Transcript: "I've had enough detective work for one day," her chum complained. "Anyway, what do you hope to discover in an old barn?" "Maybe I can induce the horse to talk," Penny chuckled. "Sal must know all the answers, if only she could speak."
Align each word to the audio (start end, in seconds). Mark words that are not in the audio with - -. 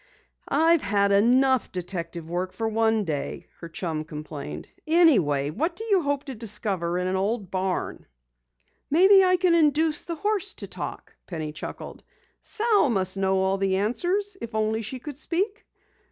"I've 0.49 0.81
had 0.81 1.11
enough 1.11 1.71
detective 1.71 2.27
work 2.27 2.53
for 2.53 2.67
one 2.67 3.03
day," 3.03 3.45
her 3.59 3.69
chum 3.69 4.03
complained. 4.03 4.67
"Anyway, 4.87 5.51
what 5.51 5.75
do 5.75 5.83
you 5.83 6.01
hope 6.01 6.23
to 6.23 6.33
discover 6.33 6.97
in 6.97 7.05
an 7.05 7.15
old 7.15 7.51
barn?" 7.51 8.07
"Maybe 8.89 9.23
I 9.23 9.37
can 9.37 9.53
induce 9.53 10.01
the 10.01 10.15
horse 10.15 10.53
to 10.53 10.65
talk," 10.65 11.15
Penny 11.27 11.51
chuckled. 11.51 12.03
"Sal 12.39 12.89
must 12.89 13.15
know 13.15 13.37
all 13.37 13.59
the 13.59 13.77
answers, 13.77 14.35
if 14.41 14.55
only 14.55 14.81
she 14.81 14.97
could 14.97 15.17
speak." 15.19 15.67